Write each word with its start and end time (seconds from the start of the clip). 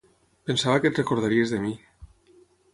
Pensava 0.49 0.81
que 0.85 0.89
et 0.93 0.97
recordaries 1.03 1.55
de 1.57 1.63
mi. 1.69 1.77